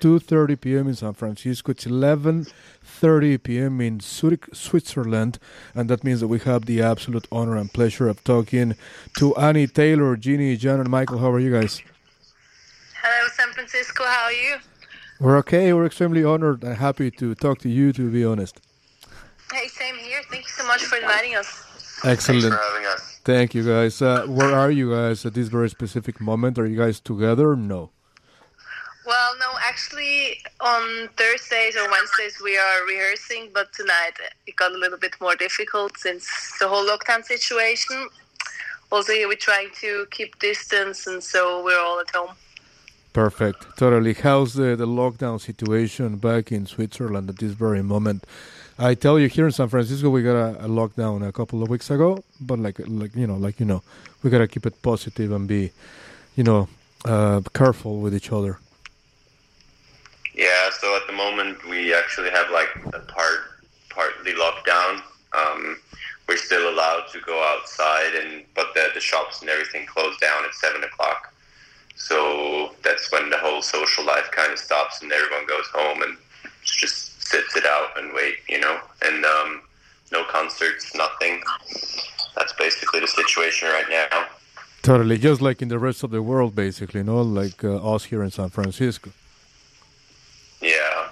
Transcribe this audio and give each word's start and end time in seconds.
2:30 0.00 0.60
p.m. 0.60 0.88
in 0.88 0.94
San 0.94 1.14
Francisco. 1.14 1.72
It's 1.72 1.84
11:30 1.84 3.42
p.m. 3.42 3.80
in 3.80 4.00
Zurich, 4.00 4.46
Switzerland, 4.52 5.38
and 5.74 5.88
that 5.90 6.04
means 6.04 6.20
that 6.20 6.28
we 6.28 6.38
have 6.40 6.66
the 6.66 6.82
absolute 6.82 7.26
honor 7.30 7.56
and 7.56 7.72
pleasure 7.72 8.08
of 8.08 8.22
talking 8.24 8.76
to 9.18 9.34
Annie 9.36 9.66
Taylor, 9.66 10.16
Jeannie, 10.16 10.56
John, 10.56 10.80
and 10.80 10.88
Michael. 10.88 11.18
How 11.18 11.30
are 11.30 11.40
you 11.40 11.52
guys? 11.52 11.82
Hello, 13.02 13.28
San 13.32 13.52
Francisco. 13.52 14.04
How 14.04 14.24
are 14.24 14.32
you? 14.32 14.56
We're 15.20 15.38
okay. 15.38 15.72
We're 15.72 15.86
extremely 15.86 16.24
honored 16.24 16.62
and 16.62 16.76
happy 16.76 17.10
to 17.12 17.34
talk 17.34 17.58
to 17.60 17.68
you. 17.68 17.92
To 17.92 18.10
be 18.10 18.24
honest. 18.24 18.60
Hey, 19.52 19.66
same 19.68 19.96
here. 19.96 20.20
Thank 20.30 20.44
you 20.44 20.50
so 20.50 20.66
much 20.66 20.84
for 20.84 20.96
inviting 20.96 21.34
us. 21.34 21.48
Excellent. 22.04 22.42
Thanks 22.42 22.56
for 22.56 22.62
having 22.62 22.86
us. 22.86 23.20
Thank 23.24 23.54
you, 23.54 23.64
guys. 23.64 24.00
Uh, 24.00 24.26
where 24.26 24.54
are 24.54 24.70
you 24.70 24.92
guys 24.92 25.26
at 25.26 25.34
this 25.34 25.48
very 25.48 25.68
specific 25.68 26.20
moment? 26.20 26.58
Are 26.58 26.66
you 26.66 26.76
guys 26.76 27.00
together? 27.00 27.56
No. 27.56 27.90
Well, 29.08 29.38
no, 29.38 29.58
actually, 29.66 30.38
on 30.60 31.08
Thursdays 31.16 31.78
or 31.78 31.90
Wednesdays 31.90 32.42
we 32.44 32.58
are 32.58 32.84
rehearsing, 32.86 33.48
but 33.54 33.72
tonight 33.72 34.12
it 34.46 34.54
got 34.56 34.72
a 34.72 34.76
little 34.76 34.98
bit 34.98 35.14
more 35.18 35.34
difficult 35.34 35.96
since 35.96 36.28
the 36.60 36.68
whole 36.68 36.84
lockdown 36.86 37.24
situation. 37.24 38.06
Also, 38.92 39.14
we're 39.14 39.34
trying 39.34 39.70
to 39.80 40.06
keep 40.10 40.38
distance, 40.40 41.06
and 41.06 41.24
so 41.24 41.64
we're 41.64 41.80
all 41.80 41.98
at 42.00 42.10
home. 42.10 42.34
Perfect. 43.14 43.78
Totally. 43.78 44.12
How's 44.12 44.52
the, 44.52 44.76
the 44.76 44.86
lockdown 44.86 45.40
situation 45.40 46.18
back 46.18 46.52
in 46.52 46.66
Switzerland 46.66 47.30
at 47.30 47.38
this 47.38 47.52
very 47.52 47.82
moment? 47.82 48.24
I 48.78 48.92
tell 48.92 49.18
you, 49.18 49.28
here 49.28 49.46
in 49.46 49.52
San 49.52 49.68
Francisco, 49.68 50.10
we 50.10 50.22
got 50.22 50.36
a, 50.36 50.66
a 50.66 50.68
lockdown 50.68 51.26
a 51.26 51.32
couple 51.32 51.62
of 51.62 51.70
weeks 51.70 51.90
ago, 51.90 52.22
but 52.42 52.58
like, 52.58 52.78
like 52.86 53.16
you 53.16 53.26
know, 53.26 53.36
like 53.36 53.58
you 53.58 53.64
know, 53.64 53.82
we 54.22 54.28
gotta 54.28 54.46
keep 54.46 54.66
it 54.66 54.82
positive 54.82 55.32
and 55.32 55.48
be, 55.48 55.72
you 56.36 56.44
know, 56.44 56.68
uh, 57.06 57.40
careful 57.54 58.00
with 58.00 58.14
each 58.14 58.30
other. 58.30 58.58
Yeah, 60.38 60.70
so 60.70 60.94
at 60.94 61.04
the 61.08 61.12
moment 61.12 61.68
we 61.68 61.92
actually 61.92 62.30
have 62.30 62.48
like 62.52 62.68
a 62.94 63.00
part 63.00 63.40
partly 63.90 64.34
lockdown. 64.34 65.02
Um, 65.36 65.78
we're 66.28 66.36
still 66.36 66.72
allowed 66.72 67.06
to 67.12 67.20
go 67.20 67.42
outside, 67.42 68.14
and 68.14 68.44
but 68.54 68.72
the 68.72 68.90
the 68.94 69.00
shops 69.00 69.40
and 69.40 69.50
everything 69.50 69.84
close 69.86 70.16
down 70.18 70.44
at 70.44 70.54
seven 70.54 70.84
o'clock. 70.84 71.34
So 71.96 72.70
that's 72.84 73.10
when 73.10 73.30
the 73.30 73.38
whole 73.38 73.62
social 73.62 74.04
life 74.06 74.30
kind 74.30 74.52
of 74.52 74.60
stops, 74.60 75.02
and 75.02 75.10
everyone 75.10 75.44
goes 75.48 75.66
home 75.74 76.02
and 76.02 76.16
just 76.62 77.20
sits 77.20 77.56
it 77.56 77.66
out 77.66 77.98
and 77.98 78.14
wait, 78.14 78.36
you 78.48 78.60
know. 78.60 78.78
And 79.02 79.24
um, 79.24 79.62
no 80.12 80.22
concerts, 80.22 80.94
nothing. 80.94 81.42
That's 82.36 82.52
basically 82.52 83.00
the 83.00 83.08
situation 83.08 83.70
right 83.70 83.90
now. 83.90 84.26
Totally, 84.82 85.18
just 85.18 85.40
like 85.40 85.62
in 85.62 85.68
the 85.68 85.80
rest 85.80 86.04
of 86.04 86.10
the 86.10 86.22
world, 86.22 86.54
basically, 86.54 87.00
you 87.00 87.04
know, 87.04 87.22
like 87.22 87.64
uh, 87.64 87.94
us 87.94 88.04
here 88.04 88.22
in 88.22 88.30
San 88.30 88.50
Francisco. 88.50 89.10
Yeah, 90.60 91.08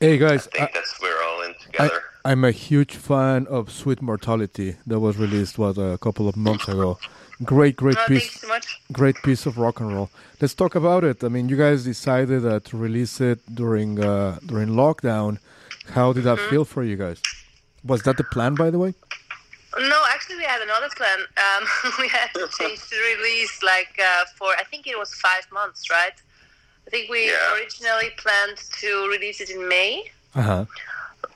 Hey 0.00 0.14
I 0.14 0.16
guys, 0.16 0.46
think 0.46 0.72
that's 0.74 1.00
we're 1.00 1.22
all 1.24 1.42
in 1.42 1.54
together. 1.62 2.02
I, 2.24 2.30
I'm 2.32 2.44
a 2.44 2.50
huge 2.50 2.94
fan 2.96 3.46
of 3.48 3.70
Sweet 3.72 4.02
Mortality 4.02 4.76
that 4.86 5.00
was 5.00 5.16
released 5.16 5.58
what 5.58 5.78
a 5.78 5.96
couple 5.98 6.28
of 6.28 6.36
months 6.36 6.68
ago. 6.68 6.98
Great, 7.42 7.76
great 7.76 7.96
Well, 7.96 8.06
piece. 8.06 8.40
so 8.40 8.58
great 8.92 9.16
piece 9.22 9.46
of 9.46 9.58
rock 9.58 9.80
and 9.80 9.92
roll. 9.94 10.10
Let's 10.40 10.54
talk 10.54 10.74
about 10.74 11.02
it. 11.04 11.24
I 11.24 11.28
mean, 11.28 11.48
you 11.48 11.56
guys 11.56 11.84
decided 11.84 12.44
uh, 12.46 12.60
to 12.60 12.76
release 12.76 13.20
it 13.20 13.38
during 13.54 14.02
uh, 14.02 14.38
during 14.46 14.68
lockdown. 14.68 15.38
How 15.90 16.12
did 16.12 16.24
that 16.24 16.38
feel 16.50 16.64
for 16.64 16.82
you 16.82 16.96
guys? 16.96 17.20
Was 17.84 18.02
that 18.02 18.16
the 18.16 18.24
plan, 18.24 18.54
by 18.54 18.70
the 18.70 18.78
way? 18.78 18.94
No, 19.78 20.02
actually, 20.10 20.36
we 20.36 20.44
had 20.44 20.62
another 20.62 20.88
plan. 20.96 21.18
Um, 21.46 21.92
we 21.98 22.08
had 22.08 22.28
to 22.34 22.48
change 22.58 22.80
the 22.90 22.96
release, 23.16 23.62
like 23.62 23.92
uh, 23.98 24.24
for 24.36 24.48
I 24.58 24.64
think 24.64 24.86
it 24.86 24.98
was 24.98 25.12
five 25.14 25.46
months, 25.52 25.90
right? 25.90 26.16
I 26.86 26.90
think 26.90 27.10
we 27.10 27.26
Yeah. 27.30 27.54
originally 27.54 28.10
planned 28.16 28.58
to 28.80 29.08
release 29.08 29.40
it 29.40 29.50
in 29.50 29.68
May. 29.68 30.10
Uh 30.34 30.42
huh. 30.42 30.64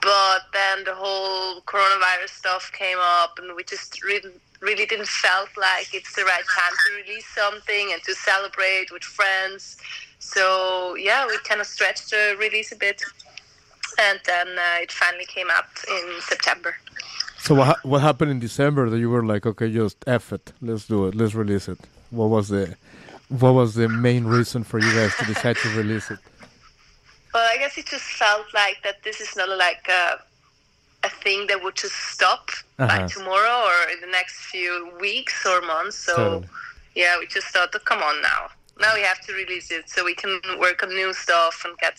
but 0.02 0.42
then 0.52 0.84
the 0.84 0.94
whole 0.94 1.60
coronavirus 1.62 2.30
stuff 2.42 2.70
came 2.72 2.98
up 3.00 3.38
and 3.38 3.54
we 3.56 3.62
just 3.64 4.02
really 4.02 4.30
really 4.60 4.86
didn't 4.86 5.08
felt 5.08 5.48
like 5.56 5.88
it's 5.98 6.12
the 6.14 6.24
right 6.32 6.46
time 6.60 6.74
to 6.84 6.88
release 7.02 7.26
something 7.40 7.84
and 7.92 8.00
to 8.08 8.12
celebrate 8.14 8.88
with 8.92 9.02
friends 9.02 9.62
so 10.18 10.94
yeah 11.08 11.26
we 11.26 11.36
kind 11.50 11.60
of 11.62 11.66
stretched 11.66 12.10
the 12.10 12.24
release 12.38 12.70
a 12.72 12.76
bit 12.76 12.98
and 14.06 14.20
then 14.26 14.48
uh, 14.58 14.84
it 14.84 14.92
finally 14.92 15.24
came 15.36 15.48
out 15.56 15.70
in 15.96 16.04
september 16.32 16.72
So 17.46 17.54
what 17.58 17.66
ha- 17.70 17.80
what 17.90 18.00
happened 18.08 18.30
in 18.36 18.38
December 18.48 18.82
that 18.90 18.98
you 19.04 19.10
were 19.14 19.24
like, 19.32 19.44
okay, 19.52 19.68
just 19.72 19.98
f 20.06 20.26
it, 20.36 20.44
let's 20.68 20.84
do 20.94 20.98
it, 21.08 21.12
let's 21.20 21.34
release 21.34 21.66
it. 21.74 21.80
What 22.18 22.28
was 22.36 22.44
the 22.54 22.62
what 23.30 23.52
was 23.54 23.74
the 23.74 23.88
main 23.88 24.24
reason 24.24 24.62
for 24.64 24.78
you 24.78 24.92
guys 24.94 25.14
to 25.16 25.24
decide 25.24 25.56
to 25.56 25.68
release 25.76 26.10
it? 26.10 26.18
well 27.32 27.48
i 27.54 27.56
guess 27.58 27.78
it 27.78 27.86
just 27.86 28.04
felt 28.22 28.46
like 28.54 28.76
that 28.82 28.96
this 29.04 29.20
is 29.20 29.36
not 29.36 29.48
like 29.66 29.86
a, 29.88 30.18
a 31.04 31.10
thing 31.22 31.46
that 31.48 31.62
would 31.62 31.76
just 31.76 31.96
stop 32.14 32.44
Uh-huh. 32.78 32.88
by 32.92 33.06
tomorrow 33.06 33.56
or 33.70 33.78
in 33.94 34.00
the 34.00 34.12
next 34.18 34.36
few 34.52 34.72
weeks 35.06 35.36
or 35.50 35.60
months 35.74 35.96
so 36.08 36.14
Totally. 36.16 36.46
yeah, 37.02 37.12
we 37.20 37.26
just 37.36 37.48
thought, 37.52 37.68
oh, 37.78 37.78
come 37.90 38.02
on 38.10 38.16
now. 38.32 38.42
Now 38.84 38.92
we 38.98 39.02
have 39.10 39.20
to 39.26 39.30
release 39.42 39.68
it 39.78 39.84
so 39.92 39.98
we 40.10 40.14
can 40.22 40.32
work 40.64 40.78
on 40.84 40.88
new 41.02 41.12
stuff 41.24 41.56
and 41.66 41.72
get, 41.84 41.96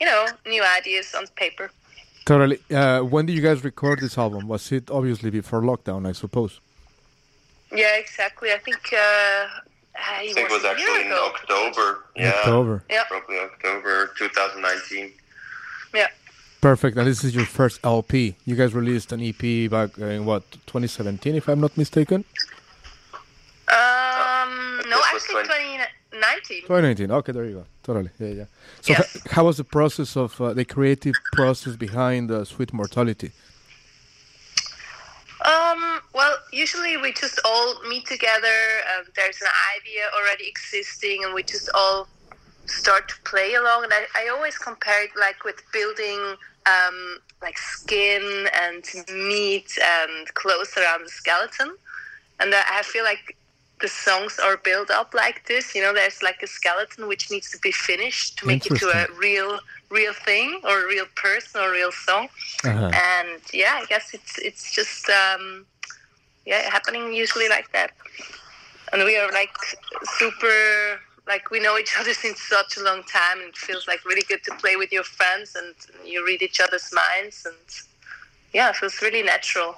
you 0.00 0.06
know, 0.10 0.22
new 0.54 0.62
ideas 0.78 1.14
on 1.18 1.24
paper. 1.44 1.66
Totally. 2.30 2.58
Uh, 2.80 3.00
when 3.12 3.22
did 3.26 3.34
you 3.38 3.44
guys 3.48 3.58
record 3.70 3.96
this 4.00 4.18
album? 4.24 4.42
Was 4.48 4.64
it 4.72 4.90
obviously 4.98 5.30
before 5.30 5.62
lockdown, 5.70 6.00
I 6.10 6.14
suppose? 6.24 6.52
Yeah, 7.80 7.94
exactly. 8.04 8.48
I 8.52 8.58
think 8.66 8.82
uh, 8.92 9.46
I 9.94 10.26
think 10.32 10.38
it 10.38 10.50
was 10.50 10.64
actually 10.64 11.06
in. 11.06 11.12
October. 11.12 12.04
Yeah, 12.16 12.28
October. 12.38 12.84
Yeah, 12.90 13.04
probably 13.08 13.38
October 13.38 14.10
2019. 14.18 15.12
yeah. 15.94 16.06
Perfect. 16.60 16.96
And 16.96 17.06
this 17.06 17.24
is 17.24 17.34
your 17.34 17.44
first 17.44 17.80
LP. 17.84 18.36
You 18.44 18.54
guys 18.56 18.72
released 18.74 19.10
an 19.12 19.20
EP 19.20 19.68
back 19.70 19.98
in 19.98 20.24
what 20.24 20.48
2017, 20.66 21.34
if 21.34 21.48
I'm 21.48 21.60
not 21.60 21.76
mistaken. 21.76 22.24
Um, 23.68 24.80
no, 24.88 25.00
actually 25.12 25.44
20 25.44 25.78
2019. 26.12 26.60
2019. 26.62 27.10
Okay, 27.10 27.32
there 27.32 27.44
you 27.46 27.54
go. 27.54 27.64
Totally. 27.82 28.10
Yeah, 28.18 28.28
yeah. 28.28 28.44
So, 28.80 28.92
Yes. 28.92 29.16
h- 29.16 29.32
how 29.32 29.44
was 29.44 29.56
the 29.56 29.64
process 29.64 30.16
of 30.16 30.40
uh, 30.40 30.52
the 30.54 30.64
creative 30.64 31.14
process 31.32 31.74
behind 31.76 32.30
uh, 32.30 32.44
Sweet 32.44 32.72
Mortality? 32.72 33.32
Um, 35.44 36.00
well, 36.14 36.34
usually 36.52 36.96
we 36.96 37.12
just 37.12 37.40
all 37.44 37.74
meet 37.88 38.06
together. 38.06 38.58
Um, 38.98 39.04
there's 39.16 39.40
an 39.40 39.48
idea 39.76 40.02
already 40.18 40.48
existing, 40.48 41.24
and 41.24 41.34
we 41.34 41.42
just 41.42 41.68
all 41.74 42.08
start 42.66 43.08
to 43.08 43.14
play 43.24 43.54
along. 43.54 43.84
And 43.84 43.92
I, 43.92 44.06
I 44.16 44.28
always 44.28 44.56
compare 44.58 45.04
it 45.04 45.10
like 45.18 45.44
with 45.44 45.62
building 45.72 46.20
um, 46.66 47.18
like 47.42 47.58
skin 47.58 48.46
and 48.62 48.84
meat 49.12 49.70
and 49.82 50.32
clothes 50.34 50.72
around 50.76 51.04
the 51.04 51.10
skeleton. 51.10 51.76
And 52.40 52.54
I 52.54 52.82
feel 52.82 53.04
like 53.04 53.36
the 53.80 53.88
songs 53.88 54.38
are 54.38 54.56
built 54.58 54.90
up 54.90 55.12
like 55.14 55.46
this. 55.46 55.74
You 55.74 55.82
know, 55.82 55.92
there's 55.92 56.22
like 56.22 56.40
a 56.42 56.46
skeleton 56.46 57.08
which 57.08 57.30
needs 57.30 57.50
to 57.50 57.58
be 57.58 57.72
finished 57.72 58.38
to 58.38 58.46
make 58.46 58.64
it 58.66 58.76
to 58.76 58.86
a 58.86 59.06
real, 59.18 59.58
real 59.90 60.12
thing 60.12 60.60
or 60.64 60.84
a 60.84 60.86
real 60.88 61.06
person 61.16 61.60
or 61.60 61.68
a 61.68 61.72
real 61.72 61.92
song 61.92 62.28
Uh-huh. 62.64 62.90
and 62.94 63.40
yeah 63.52 63.74
i 63.82 63.84
guess 63.86 64.14
it's 64.14 64.38
it's 64.38 64.72
just 64.74 65.08
um 65.10 65.66
yeah 66.46 66.70
happening 66.70 67.12
usually 67.12 67.48
like 67.48 67.70
that 67.72 67.92
and 68.92 69.04
we 69.04 69.16
are 69.16 69.30
like 69.32 69.56
super 70.18 71.00
like 71.26 71.50
we 71.50 71.60
know 71.60 71.78
each 71.78 71.94
other 72.00 72.14
since 72.14 72.40
such 72.42 72.76
a 72.76 72.82
long 72.82 73.02
time 73.04 73.40
and 73.40 73.48
it 73.48 73.56
feels 73.56 73.86
like 73.88 74.04
really 74.04 74.22
good 74.28 74.42
to 74.44 74.54
play 74.56 74.76
with 74.76 74.92
your 74.92 75.04
friends 75.04 75.56
and 75.56 75.74
you 76.04 76.24
read 76.26 76.42
each 76.42 76.60
other's 76.60 76.92
minds 76.92 77.46
and 77.46 77.56
yeah 78.52 78.70
it 78.70 78.76
feels 78.76 79.00
really 79.02 79.22
natural 79.22 79.74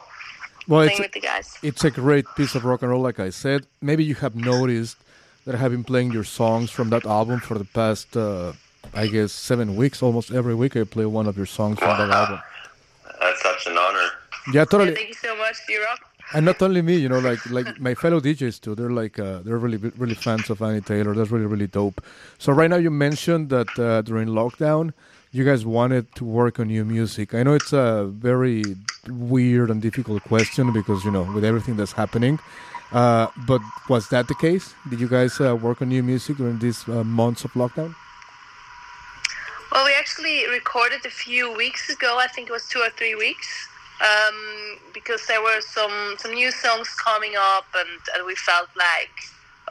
Well, 0.67 0.81
playing 0.81 0.91
it's 0.93 1.01
with 1.01 1.13
the 1.13 1.21
guys 1.21 1.59
it's 1.63 1.85
a 1.85 1.91
great 1.91 2.27
piece 2.37 2.55
of 2.55 2.65
rock 2.65 2.83
and 2.83 2.91
roll, 2.91 3.03
like 3.03 3.21
I 3.21 3.31
said. 3.31 3.67
Maybe 3.81 4.05
you 4.05 4.17
have 4.17 4.35
noticed 4.35 4.97
that 5.45 5.55
I 5.55 5.59
have 5.59 5.73
been 5.73 5.85
playing 5.85 6.13
your 6.13 6.25
songs 6.25 6.71
from 6.71 6.91
that 6.91 7.05
album 7.05 7.41
for 7.41 7.59
the 7.59 7.65
past, 7.65 8.17
uh, 8.17 8.53
I 8.95 9.07
guess, 9.07 9.33
seven 9.33 9.77
weeks. 9.77 10.03
Almost 10.03 10.31
every 10.31 10.55
week, 10.55 10.77
I 10.77 10.85
play 10.85 11.06
one 11.06 11.27
of 11.27 11.37
your 11.37 11.47
songs 11.47 11.79
from 11.79 11.97
that 11.99 12.11
album. 12.11 12.41
That's 13.21 13.43
such 13.43 13.67
an 13.67 13.77
honor. 13.79 14.09
Yeah, 14.49 14.53
yeah, 14.55 14.65
totally. 14.65 14.94
thank 14.94 15.09
you 15.09 15.15
so 15.15 15.37
much 15.37 15.56
you 15.69 15.83
rock 15.83 16.13
And 16.35 16.45
not 16.45 16.61
only 16.63 16.83
me, 16.83 16.97
you 16.97 17.09
know, 17.09 17.21
like 17.21 17.49
like 17.49 17.81
my 17.81 17.95
fellow 17.95 18.21
DJs 18.21 18.61
too. 18.61 18.75
They're 18.75 18.91
like 18.91 19.19
uh, 19.21 19.39
they're 19.45 19.57
really 19.57 19.77
really 19.77 20.15
fans 20.15 20.51
of 20.51 20.61
Annie 20.61 20.81
Taylor. 20.81 21.15
That's 21.15 21.31
really 21.31 21.47
really 21.47 21.69
dope. 21.69 22.05
So 22.39 22.53
right 22.53 22.69
now 22.69 22.77
you 22.77 22.91
mentioned 22.91 23.51
that 23.51 23.79
uh, 23.79 24.03
during 24.03 24.29
lockdown, 24.29 24.93
you 25.31 25.45
guys 25.45 25.65
wanted 25.65 26.13
to 26.17 26.25
work 26.25 26.59
on 26.59 26.67
new 26.69 26.85
music. 26.85 27.35
I 27.35 27.45
know 27.45 27.55
it's 27.55 27.73
a 27.73 28.07
very 28.07 28.65
weird 29.09 29.71
and 29.71 29.81
difficult 29.81 30.25
question 30.25 30.73
because 30.73 31.05
you 31.05 31.13
know 31.13 31.23
with 31.23 31.45
everything 31.45 31.77
that's 31.77 31.93
happening. 31.93 32.41
Uh, 32.93 33.29
but 33.47 33.61
was 33.89 34.09
that 34.09 34.29
the 34.29 34.35
case? 34.35 34.75
Did 34.89 35.01
you 35.01 35.09
guys 35.09 35.41
uh, 35.41 35.57
work 35.57 35.83
on 35.83 35.89
new 35.89 36.03
music 36.03 36.37
during 36.37 36.59
these 36.59 36.89
uh, 36.89 37.05
months 37.05 37.45
of 37.45 37.53
lockdown? 37.53 37.95
Well, 39.73 39.85
we 39.85 39.95
actually 39.95 40.47
recorded 40.49 41.05
a 41.05 41.11
few 41.11 41.53
weeks 41.53 41.91
ago. 41.91 42.19
I 42.21 42.29
think 42.29 42.49
it 42.49 42.53
was 42.53 42.69
two 42.69 42.79
or 42.79 42.91
three 42.91 43.17
weeks, 43.17 43.69
um, 44.00 44.79
because 44.93 45.26
there 45.26 45.43
were 45.43 45.61
some 45.61 46.17
some 46.19 46.35
new 46.35 46.50
songs 46.50 46.88
coming 46.94 47.35
up, 47.37 47.67
and, 47.76 48.00
and 48.14 48.26
we 48.26 48.35
felt 48.35 48.69
like 48.76 49.11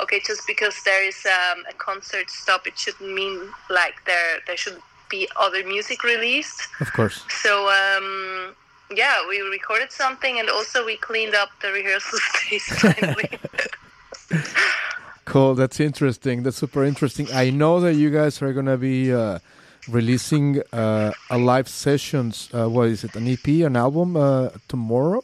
okay, 0.02 0.20
just 0.26 0.48
because 0.48 0.76
there 0.84 1.04
is 1.04 1.26
um, 1.26 1.64
a 1.70 1.74
concert 1.74 2.30
stop, 2.30 2.66
it 2.68 2.78
shouldn't 2.78 3.14
mean 3.14 3.40
like 3.70 3.96
there 4.06 4.40
there 4.48 4.58
should 4.58 4.82
be 5.10 5.28
other 5.36 5.64
music 5.66 6.04
released. 6.04 6.68
Of 6.80 6.92
course. 6.94 7.24
So 7.42 7.70
um, 7.70 8.56
yeah, 8.96 9.28
we 9.28 9.40
recorded 9.42 9.92
something, 9.92 10.40
and 10.40 10.50
also 10.50 10.86
we 10.86 10.98
cleaned 10.98 11.36
up 11.36 11.50
the 11.62 11.72
rehearsal 11.72 12.20
space 12.34 12.68
finally. 12.80 13.30
Cool. 15.26 15.56
That's 15.56 15.80
interesting. 15.80 16.44
That's 16.44 16.58
super 16.58 16.84
interesting. 16.84 17.28
I 17.32 17.50
know 17.50 17.80
that 17.80 17.94
you 17.94 18.10
guys 18.10 18.42
are 18.42 18.52
gonna 18.52 18.78
be 18.78 19.14
uh, 19.14 19.40
releasing 19.88 20.62
uh, 20.72 21.12
a 21.30 21.38
live 21.38 21.68
sessions. 21.68 22.50
Uh, 22.54 22.68
what 22.70 22.88
is 22.90 23.04
it? 23.04 23.16
An 23.16 23.28
EP, 23.28 23.48
an 23.66 23.76
album 23.76 24.16
uh, 24.16 24.50
tomorrow? 24.68 25.24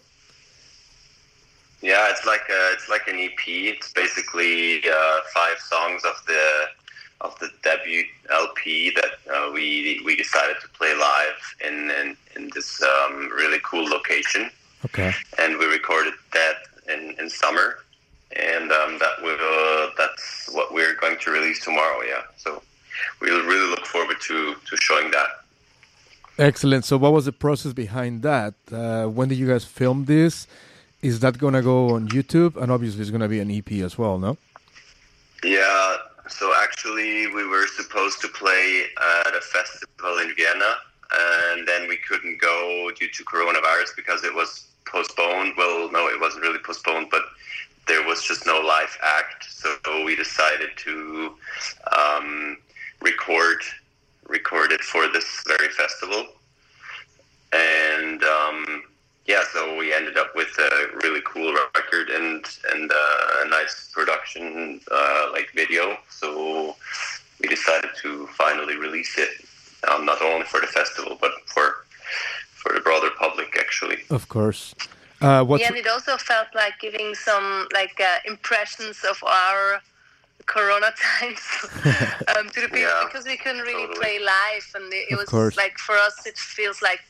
Yeah, 1.81 2.09
it's 2.09 2.25
like 2.25 2.41
a, 2.49 2.71
it's 2.73 2.89
like 2.89 3.07
an 3.07 3.17
EP. 3.17 3.39
It's 3.47 3.91
basically 3.93 4.81
uh, 4.89 5.19
five 5.33 5.57
songs 5.59 6.03
of 6.03 6.15
the 6.27 6.65
of 7.21 7.37
the 7.39 7.49
debut 7.63 8.03
LP 8.31 8.91
that 8.91 9.13
uh, 9.33 9.51
we 9.53 10.01
we 10.05 10.15
decided 10.15 10.55
to 10.61 10.67
play 10.69 10.93
live 10.95 11.55
in 11.65 11.91
in, 11.91 12.17
in 12.35 12.49
this 12.53 12.81
um, 12.81 13.29
really 13.35 13.59
cool 13.63 13.85
location, 13.89 14.49
Okay. 14.85 15.13
and 15.37 15.57
we 15.57 15.65
recorded 15.65 16.13
that 16.33 16.55
in, 16.93 17.15
in 17.19 17.29
summer, 17.29 17.79
and 18.35 18.71
um, 18.71 18.99
that 18.99 19.21
will 19.21 19.91
that's 19.97 20.49
what 20.51 20.73
we're 20.73 20.95
going 20.95 21.17
to 21.19 21.31
release 21.31 21.63
tomorrow. 21.63 22.01
Yeah, 22.03 22.23
so 22.37 22.61
we'll 23.21 23.45
really 23.45 23.69
look 23.69 23.85
forward 23.85 23.88
to 24.27 24.55
to 24.55 24.77
showing 24.77 25.11
that. 25.11 25.29
Excellent. 26.37 26.85
So, 26.85 26.97
what 26.97 27.11
was 27.11 27.25
the 27.25 27.33
process 27.33 27.73
behind 27.73 28.21
that? 28.23 28.53
Uh, 28.71 29.05
when 29.05 29.27
did 29.29 29.37
you 29.37 29.47
guys 29.47 29.65
film 29.65 30.05
this? 30.05 30.47
Is 31.01 31.19
that 31.21 31.37
gonna 31.37 31.61
go 31.61 31.91
on 31.95 32.07
YouTube? 32.09 32.55
And 32.55 32.71
obviously, 32.71 33.01
it's 33.01 33.11
gonna 33.11 33.27
be 33.27 33.39
an 33.39 33.51
EP 33.51 33.71
as 33.81 33.97
well, 33.97 34.17
no? 34.17 34.37
Yeah, 35.43 35.97
so 36.29 36.53
actually, 36.55 37.27
we 37.27 37.45
were 37.47 37.67
supposed 37.67 38.21
to 38.21 38.27
play 38.27 38.85
at 39.25 39.35
a 39.35 39.41
festival 39.41 40.17
in 40.19 40.33
Vienna, 40.35 40.75
and 41.11 41.67
then 41.67 41.87
we 41.87 41.97
couldn't 41.97 42.39
go 42.39 42.91
due 42.97 43.09
to 43.09 43.23
coronavirus 43.25 43.95
because 43.95 44.23
it 44.23 44.33
was 44.33 44.67
postponed. 44.85 45.53
Well, 45.57 45.91
no, 45.91 46.07
it 46.07 46.19
wasn't 46.19 46.43
really 46.43 46.59
postponed, 46.59 47.07
but 47.09 47.23
there 47.87 48.05
was 48.05 48.23
just 48.23 48.45
no 48.45 48.59
live 48.59 48.95
act. 49.01 49.45
So 49.49 50.03
we 50.05 50.15
decided 50.15 50.69
to 50.77 51.35
um, 51.97 52.57
record 53.01 53.61
record 54.29 54.71
it 54.71 54.81
for 54.81 55.07
this 55.11 55.43
very 55.47 55.69
festival, 55.69 56.27
and 57.51 58.23
um, 58.23 58.83
yeah, 59.25 59.43
so 59.53 59.77
we 59.77 59.93
ended 59.93 60.17
up 60.17 60.35
with 60.35 60.57
a 60.57 60.97
really 61.03 61.21
cool 61.25 61.53
record 61.75 62.09
and 62.09 62.45
and 62.71 62.91
uh, 62.91 63.45
a 63.45 63.49
nice 63.49 63.89
production 63.93 64.79
uh, 64.91 65.29
like 65.31 65.51
video. 65.53 65.97
So 66.09 66.75
we 67.41 67.47
decided 67.47 67.91
to 68.01 68.27
finally 68.27 68.77
release 68.77 69.17
it, 69.17 69.29
um, 69.89 70.05
not 70.05 70.21
only 70.21 70.45
for 70.45 70.59
the 70.59 70.67
festival 70.67 71.17
but 71.19 71.31
for 71.45 71.85
for 72.53 72.73
the 72.73 72.81
broader 72.81 73.09
public 73.17 73.55
actually. 73.57 73.99
Of 74.09 74.27
course. 74.29 74.75
Uh, 75.21 75.43
what's 75.43 75.61
yeah, 75.61 75.67
and 75.67 75.77
it 75.77 75.87
also 75.87 76.15
felt 76.17 76.47
like 76.55 76.79
giving 76.79 77.13
some 77.13 77.67
like 77.73 77.99
uh, 77.99 78.19
impressions 78.25 79.03
of 79.03 79.21
our 79.23 79.81
Corona 80.53 80.89
times 81.19 81.45
um, 82.33 82.45
to 82.53 82.59
the 82.63 82.67
people 82.75 82.79
Yeah, 82.79 83.03
because 83.07 83.25
we 83.31 83.37
couldn't 83.43 83.61
really 83.69 83.87
totally. 83.87 83.99
play 83.99 84.15
live, 84.19 84.65
and 84.77 84.85
it, 84.99 85.05
it 85.11 85.17
was 85.21 85.29
course. 85.29 85.55
like 85.63 85.75
for 85.87 85.95
us, 86.07 86.15
it 86.31 86.37
feels 86.37 86.81
like 86.81 87.01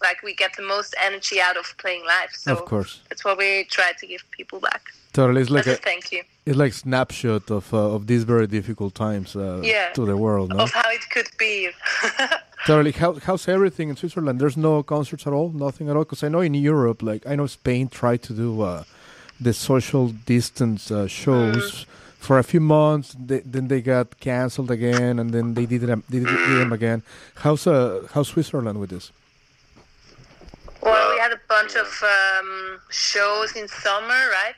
like 0.00 0.18
we 0.22 0.32
get 0.44 0.52
the 0.60 0.66
most 0.74 0.94
energy 1.08 1.38
out 1.46 1.56
of 1.62 1.66
playing 1.82 2.04
live. 2.14 2.30
So 2.44 2.52
of 2.52 2.60
course. 2.72 2.92
that's 3.08 3.24
what 3.26 3.36
we 3.42 3.64
try 3.76 3.90
to 4.00 4.06
give 4.12 4.22
people 4.38 4.58
back. 4.60 4.82
Totally. 5.12 5.40
It's 5.42 5.50
like 5.50 5.66
a 5.66 5.72
a 5.72 5.88
thank 5.90 6.04
you 6.14 6.22
it's 6.48 6.56
like 6.56 6.72
snapshot 6.72 7.50
of 7.50 7.64
uh, 7.74 7.94
of 7.96 8.06
these 8.06 8.24
very 8.24 8.46
difficult 8.46 8.94
times 8.94 9.36
uh, 9.36 9.60
Yeah. 9.62 9.92
to 9.98 10.06
the 10.06 10.16
world. 10.16 10.48
No? 10.50 10.62
of 10.64 10.70
how 10.72 10.88
it 10.98 11.04
could 11.14 11.28
be. 11.38 11.54
Totally. 12.66 12.92
How, 12.92 13.10
how's 13.26 13.46
everything 13.48 13.90
in 13.90 13.96
Switzerland? 13.96 14.40
There's 14.40 14.56
no 14.56 14.82
concerts 14.82 15.26
at 15.26 15.32
all, 15.32 15.50
nothing 15.52 15.88
at 15.90 15.96
all. 15.96 16.04
Because 16.04 16.22
I 16.26 16.28
know 16.28 16.40
in 16.40 16.54
Europe, 16.54 17.02
like 17.02 17.26
I 17.26 17.34
know 17.36 17.46
Spain 17.46 17.88
tried 17.88 18.22
to 18.28 18.32
do 18.32 18.62
uh, 18.62 18.84
the 19.40 19.52
social 19.52 20.08
distance 20.26 20.90
uh, 20.90 21.06
shows 21.06 21.86
for 22.18 22.38
a 22.38 22.44
few 22.44 22.60
months. 22.60 23.16
They, 23.18 23.40
then 23.40 23.68
they 23.68 23.80
got 23.80 24.20
canceled 24.20 24.70
again, 24.70 25.18
and 25.18 25.30
then 25.30 25.54
they 25.54 25.66
did 25.66 25.82
them, 25.82 26.04
they 26.10 26.18
did 26.18 26.28
them 26.28 26.72
again. 26.72 27.02
How's 27.36 27.66
uh, 27.66 28.06
how's 28.12 28.28
Switzerland 28.28 28.78
with 28.80 28.90
this? 28.90 29.12
well, 30.82 31.12
we 31.12 31.18
had 31.18 31.32
a 31.32 31.40
bunch 31.48 31.74
of 31.74 31.88
um, 32.02 32.78
shows 32.90 33.56
in 33.56 33.66
summer, 33.68 34.06
right? 34.08 34.54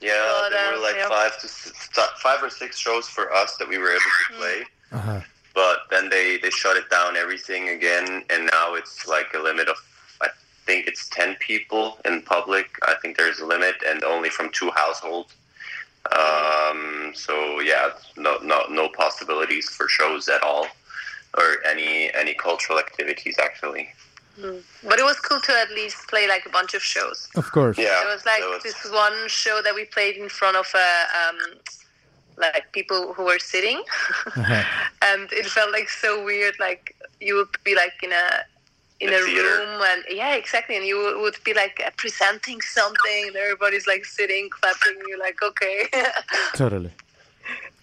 Yeah, 0.00 0.40
But, 0.42 0.50
there 0.50 0.68
um, 0.68 0.74
were 0.74 0.86
like 0.86 0.96
yeah. 0.96 1.08
five 1.08 1.38
to 1.40 1.48
six, 1.48 1.88
five 2.18 2.42
or 2.42 2.50
six 2.50 2.78
shows 2.78 3.08
for 3.08 3.32
us 3.32 3.56
that 3.56 3.68
we 3.68 3.78
were 3.78 3.90
able 3.90 4.00
to 4.00 4.34
play. 4.34 4.62
Uh-huh. 4.90 5.20
but 5.54 5.80
then 5.90 6.08
they 6.08 6.38
they 6.38 6.48
shut 6.48 6.74
it 6.78 6.88
down 6.88 7.14
everything 7.14 7.68
again 7.68 8.24
and 8.30 8.46
now 8.50 8.72
it's 8.72 9.06
like 9.06 9.26
a 9.34 9.38
limit 9.38 9.68
of 9.68 9.76
i 10.22 10.28
think 10.64 10.86
it's 10.86 11.10
10 11.10 11.36
people 11.40 11.98
in 12.06 12.22
public 12.22 12.70
i 12.84 12.94
think 13.02 13.18
there's 13.18 13.40
a 13.40 13.44
limit 13.44 13.74
and 13.86 14.02
only 14.02 14.30
from 14.30 14.48
two 14.50 14.70
households 14.70 15.34
um, 16.20 17.12
so 17.14 17.60
yeah 17.60 17.90
no 18.16 18.38
no 18.42 18.58
no 18.70 18.88
possibilities 18.88 19.68
for 19.68 19.88
shows 19.88 20.28
at 20.28 20.42
all 20.42 20.66
or 21.36 21.56
any 21.68 22.10
any 22.14 22.34
cultural 22.34 22.78
activities 22.78 23.36
actually 23.38 23.88
But 24.88 24.98
it 25.02 25.06
was 25.10 25.18
cool 25.18 25.40
to 25.48 25.52
at 25.64 25.70
least 25.80 26.06
play 26.08 26.24
like 26.34 26.44
a 26.46 26.52
bunch 26.58 26.72
of 26.78 26.82
shows. 26.94 27.18
Of 27.34 27.50
course. 27.50 27.76
yeah 27.76 28.02
It 28.06 28.10
was 28.14 28.24
like 28.32 28.40
that 28.44 28.50
was- 28.54 28.62
this 28.62 28.80
one 29.06 29.18
show 29.26 29.56
that 29.64 29.74
we 29.74 29.84
played 29.96 30.14
in 30.16 30.28
front 30.28 30.56
of 30.56 30.68
uh, 30.74 31.04
um, 31.20 31.38
like 32.44 32.64
people 32.78 33.00
who 33.14 33.24
were 33.30 33.40
sitting, 33.54 33.78
Uh-huh. 34.40 34.62
and 35.08 35.26
it 35.40 35.46
felt 35.56 35.70
like 35.78 35.88
so 36.04 36.10
weird. 36.30 36.54
Like 36.60 36.94
you 37.26 37.34
would 37.38 37.52
be 37.64 37.74
like 37.74 37.96
in 38.06 38.12
a 38.12 38.26
in 39.00 39.08
A 39.10 39.16
a 39.16 39.20
theater. 39.20 39.42
room, 39.42 39.82
and 39.92 40.04
yeah, 40.10 40.34
exactly, 40.34 40.76
and 40.76 40.84
you 40.84 40.96
would- 40.98 41.18
would 41.22 41.36
be 41.44 41.54
like 41.54 41.80
uh, 41.86 41.90
presenting 41.96 42.60
something, 42.60 43.22
and 43.28 43.36
everybody's 43.36 43.86
like 43.86 44.04
sitting, 44.04 44.48
clapping. 44.50 44.96
and 44.98 45.06
You're 45.08 45.18
like, 45.28 45.40
okay, 45.42 45.76
Totally. 46.54 46.90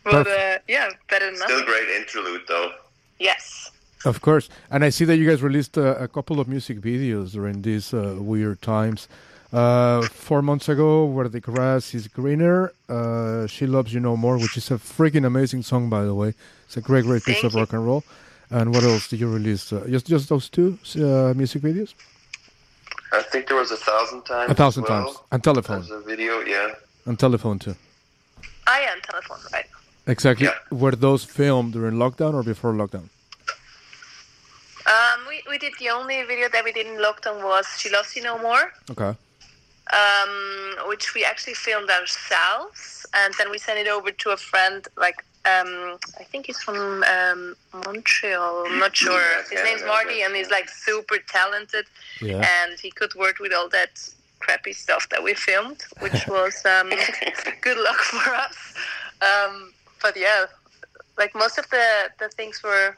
but 0.04 0.28
uh, 0.28 0.58
yeah, 0.68 0.90
better 1.10 1.26
than 1.28 1.36
still 1.38 1.50
nothing. 1.50 1.66
great 1.66 1.90
interlude 2.02 2.42
though 2.48 2.72
Yes. 3.20 3.72
Of 4.06 4.22
course. 4.22 4.50
And 4.70 4.84
I 4.86 4.90
see 4.90 5.06
that 5.06 5.16
you 5.18 5.28
guys 5.28 5.42
released 5.42 5.78
uh, 5.80 5.96
a 6.08 6.08
couple 6.08 6.40
of 6.40 6.48
music 6.48 6.78
videos 6.80 7.32
during 7.32 7.62
these 7.64 7.92
uh, 7.94 8.16
weird 8.20 8.62
times. 8.62 9.08
Uh, 9.54 10.02
four 10.28 10.42
months 10.44 10.68
ago, 10.70 11.06
Where 11.06 11.28
the 11.30 11.40
Grass 11.40 11.94
is 11.96 12.08
Greener, 12.08 12.72
uh, 12.90 13.48
She 13.48 13.66
Loves 13.66 13.94
You 13.94 14.02
No 14.02 14.16
More, 14.18 14.38
which 14.38 14.58
is 14.58 14.70
a 14.70 14.76
freaking 14.76 15.26
amazing 15.26 15.64
song, 15.64 15.90
by 15.90 16.04
the 16.04 16.14
way. 16.14 16.34
It's 16.68 16.78
a 16.78 16.82
great, 16.82 17.06
great 17.06 17.24
piece 17.24 17.36
Thank 17.42 17.46
of 17.46 17.54
you. 17.54 17.60
rock 17.62 17.74
and 17.74 17.84
roll. 17.86 18.04
And 18.58 18.74
what 18.74 18.84
else 18.84 19.04
did 19.10 19.20
you 19.20 19.30
release? 19.40 19.64
Uh, 19.74 19.86
just, 19.96 20.06
just 20.08 20.30
those 20.30 20.48
two 20.50 20.70
uh, 20.96 21.34
music 21.42 21.62
videos? 21.70 21.92
i 23.20 23.22
think 23.32 23.48
there 23.50 23.60
was 23.64 23.72
a 23.72 23.82
thousand 23.90 24.22
times 24.32 24.52
A 24.52 24.56
thousand 24.62 24.84
as 24.86 24.90
well. 24.90 25.06
times. 25.06 25.18
And 25.32 25.40
telephone. 25.50 25.82
There's 25.82 25.92
a 26.02 26.06
video 26.14 26.34
yeah 26.56 26.70
And 27.08 27.16
telephone, 27.26 27.58
too. 27.66 27.76
I 28.78 28.80
am 28.92 28.98
telephone, 29.12 29.42
right? 29.56 29.68
Exactly. 30.14 30.48
Yeah. 30.48 30.58
Were 30.84 30.96
those 31.08 31.24
filmed 31.40 31.72
during 31.74 31.96
lockdown 32.04 32.34
or 32.40 32.44
before 32.52 32.74
lockdown? 32.82 33.08
Um, 34.96 35.20
we, 35.30 35.38
we 35.52 35.58
did 35.64 35.74
the 35.80 35.90
only 35.98 36.18
video 36.32 36.48
that 36.56 36.64
we 36.68 36.72
did 36.72 36.88
in 36.88 36.98
lockdown 37.08 37.38
was 37.52 37.66
She 37.80 37.90
Loves 37.96 38.16
You 38.16 38.24
No 38.30 38.36
More. 38.48 38.66
Okay. 38.94 39.14
um, 40.02 40.34
which 40.92 41.06
we 41.16 41.22
actually 41.32 41.58
filmed 41.68 41.90
ourselves, 42.00 43.06
and 43.20 43.34
then 43.38 43.48
we 43.54 43.58
sent 43.68 43.78
it 43.84 43.88
over 43.96 44.12
to 44.24 44.28
a 44.38 44.40
friend. 44.52 44.80
Like 45.06 45.18
um, 45.46 45.98
I 46.20 46.24
think 46.24 46.48
he's 46.48 46.62
from 46.62 47.04
um, 47.04 47.56
Montreal. 47.86 48.66
I'm 48.68 48.80
not 48.80 48.96
sure. 48.96 49.22
His 49.44 49.52
name's 49.64 49.82
Canada, 49.82 49.88
Marty, 49.88 50.22
and 50.24 50.36
he's 50.36 50.50
like 50.50 50.70
super 50.70 51.18
talented, 51.28 51.86
Yeah. 52.22 52.46
and 52.64 52.80
he 52.80 52.90
could 52.92 53.14
work 53.16 53.40
with 53.40 53.54
all 53.54 53.70
that 53.70 53.94
crappy 54.40 54.74
stuff 54.74 55.08
that 55.10 55.22
we 55.24 55.34
filmed, 55.34 55.84
which 56.00 56.28
was 56.28 56.64
um, 56.66 56.90
good 57.62 57.78
luck 57.78 57.98
for 57.98 58.34
us. 58.34 58.58
Um, 59.22 59.72
but 60.02 60.18
yeah, 60.18 60.46
like 61.18 61.34
most 61.36 61.58
of 61.58 61.70
the 61.70 61.88
the 62.20 62.30
things 62.30 62.62
were 62.64 62.96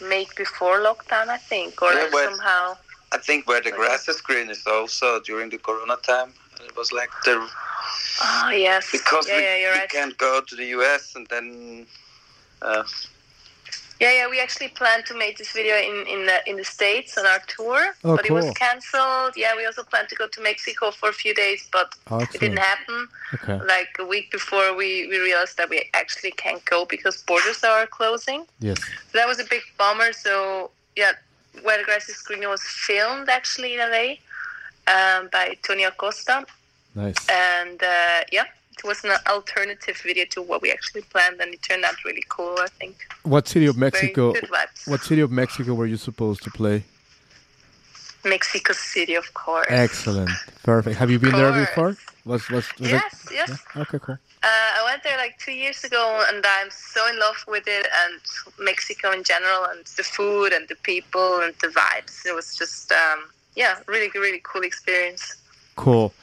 made 0.00 0.28
before 0.36 0.78
lockdown, 0.78 1.28
I 1.28 1.38
think, 1.38 1.80
or 1.82 1.92
Yeah, 1.92 2.08
but- 2.12 2.30
somehow. 2.30 2.76
I 3.10 3.16
think 3.16 3.48
where 3.48 3.62
the 3.62 3.70
grass 3.70 4.06
is 4.06 4.20
green 4.20 4.50
is 4.50 4.66
also 4.66 5.18
during 5.20 5.48
the 5.48 5.56
Corona 5.56 5.96
time. 6.02 6.34
It 6.64 6.76
was 6.76 6.92
like 6.92 7.10
the 7.24 7.48
Oh 8.20 8.50
yes, 8.50 8.90
because 8.90 9.28
yeah, 9.28 9.36
we, 9.36 9.42
yeah, 9.42 9.56
you're 9.58 9.72
we 9.72 9.78
right. 9.78 9.88
can't 9.88 10.16
go 10.18 10.40
to 10.40 10.56
the 10.56 10.66
US 10.78 11.14
and 11.14 11.26
then 11.28 11.86
uh, 12.62 12.82
Yeah, 14.00 14.12
yeah, 14.12 14.28
we 14.28 14.40
actually 14.40 14.68
planned 14.68 15.06
to 15.06 15.14
make 15.16 15.38
this 15.38 15.52
video 15.52 15.76
in 15.76 16.06
in 16.06 16.26
the 16.26 16.38
in 16.50 16.56
the 16.56 16.64
states 16.64 17.16
on 17.18 17.26
our 17.26 17.40
tour, 17.46 17.80
Oh, 18.04 18.16
but 18.16 18.26
it 18.26 18.32
was 18.32 18.50
cancelled. 18.54 19.34
Yeah, 19.36 19.56
we 19.56 19.66
also 19.66 19.82
planned 19.82 20.08
to 20.08 20.16
go 20.16 20.26
to 20.28 20.40
Mexico 20.40 20.90
for 20.90 21.08
a 21.08 21.12
few 21.12 21.34
days, 21.34 21.68
but 21.72 21.94
it 22.34 22.40
didn't 22.40 22.58
happen. 22.58 23.08
Okay. 23.34 23.58
Like 23.64 23.90
a 23.98 24.04
week 24.04 24.30
before, 24.30 24.74
we 24.74 25.06
we 25.10 25.18
realized 25.18 25.56
that 25.58 25.68
we 25.70 25.78
actually 25.94 26.32
can't 26.32 26.64
go 26.64 26.84
because 26.84 27.22
borders 27.22 27.62
are 27.64 27.86
closing. 27.86 28.46
Yes. 28.60 28.78
So 29.10 29.18
that 29.18 29.28
was 29.28 29.38
a 29.40 29.44
big 29.44 29.62
bummer. 29.78 30.12
So 30.12 30.70
yeah, 30.96 31.12
Where 31.62 31.78
the 31.78 31.84
Grass 31.84 32.08
is 32.08 32.18
green 32.22 32.48
was 32.48 32.62
filmed 32.62 33.28
actually 33.28 33.74
in 33.74 33.80
LA 33.80 34.06
um, 34.94 35.28
by 35.32 35.56
Tony 35.62 35.84
Acosta, 35.84 36.44
Nice. 36.94 37.16
and 37.30 37.82
uh, 37.82 38.20
yeah, 38.32 38.44
it 38.76 38.84
was 38.84 39.04
an 39.04 39.12
alternative 39.28 39.96
video 40.04 40.24
to 40.30 40.42
what 40.42 40.62
we 40.62 40.70
actually 40.72 41.02
planned, 41.02 41.40
and 41.40 41.52
it 41.54 41.62
turned 41.62 41.84
out 41.84 41.96
really 42.04 42.24
cool. 42.28 42.56
I 42.60 42.68
think. 42.78 42.94
What 43.22 43.48
city 43.48 43.66
of 43.66 43.76
Mexico? 43.76 44.34
What 44.86 45.00
city 45.02 45.20
of 45.20 45.30
Mexico 45.30 45.74
were 45.74 45.86
you 45.86 45.96
supposed 45.96 46.42
to 46.44 46.50
play? 46.50 46.84
Mexico 48.24 48.72
City, 48.72 49.14
of 49.14 49.32
course. 49.34 49.66
Excellent, 49.70 50.30
perfect. 50.62 50.96
Have 50.98 51.10
you 51.10 51.18
been 51.18 51.32
there 51.32 51.52
before? 51.52 51.96
Was 52.24 52.48
was, 52.50 52.66
was 52.78 52.90
Yes, 52.90 53.26
it? 53.30 53.34
yes. 53.34 53.48
Yeah? 53.74 53.82
Okay, 53.82 53.98
cool. 54.00 54.18
Uh, 54.42 54.46
I 54.78 54.82
went 54.84 55.02
there 55.02 55.16
like 55.16 55.38
two 55.38 55.52
years 55.52 55.82
ago, 55.84 56.24
and 56.28 56.44
I'm 56.46 56.70
so 56.70 57.06
in 57.08 57.18
love 57.18 57.44
with 57.48 57.64
it 57.66 57.86
and 58.04 58.20
Mexico 58.64 59.12
in 59.12 59.22
general, 59.24 59.64
and 59.64 59.84
the 59.96 60.02
food 60.02 60.52
and 60.52 60.68
the 60.68 60.76
people 60.76 61.40
and 61.40 61.54
the 61.62 61.68
vibes. 61.68 62.24
It 62.26 62.34
was 62.34 62.54
just, 62.56 62.92
um, 62.92 63.20
yeah, 63.58 63.74
really, 63.88 64.08
really 64.14 64.40
cool 64.44 64.62
experience. 64.62 65.34
Cool. 65.74 66.14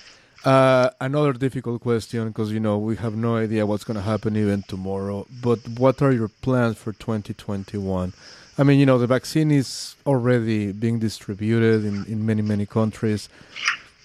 Uh, 0.45 0.89
another 1.01 1.33
difficult 1.33 1.81
question 1.81 2.29
because 2.29 2.51
you 2.51 2.59
know 2.59 2.77
we 2.77 2.95
have 2.95 3.15
no 3.15 3.35
idea 3.35 3.65
what's 3.65 3.83
going 3.83 3.95
to 3.97 4.07
happen 4.13 4.37
even 4.37 4.63
tomorrow. 4.63 5.27
But 5.43 5.59
what 5.77 6.01
are 6.01 6.13
your 6.13 6.29
plans 6.29 6.77
for 6.77 6.93
2021? 6.93 8.13
I 8.57 8.63
mean, 8.63 8.79
you 8.79 8.85
know, 8.85 8.97
the 8.97 9.07
vaccine 9.07 9.51
is 9.51 9.95
already 10.05 10.71
being 10.71 10.99
distributed 10.99 11.83
in, 11.83 12.05
in 12.05 12.25
many 12.25 12.41
many 12.41 12.65
countries. 12.65 13.27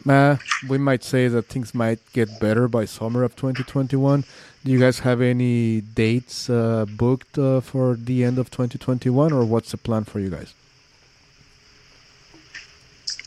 Uh, 0.09 0.37
we 0.69 0.79
might 0.79 1.05
say 1.05 1.29
that 1.29 1.47
things 1.47 1.73
might 1.73 2.01
get 2.13 2.41
better 2.41 2.67
by 2.67 2.85
summer 2.85 3.23
of 3.23 3.37
2021. 3.37 4.25
Do 4.65 4.73
you 4.73 4.81
guys 4.81 5.01
have 5.01 5.21
any 5.21 5.83
dates 5.83 6.51
uh, 6.51 6.87
booked 6.89 7.39
uh, 7.39 7.61
for 7.61 7.95
the 7.95 8.25
end 8.25 8.39
of 8.39 8.51
2021, 8.51 9.33
or 9.33 9.45
what's 9.45 9.71
the 9.71 9.77
plan 9.77 10.05
for 10.05 10.19
you 10.19 10.31
guys? 10.31 10.55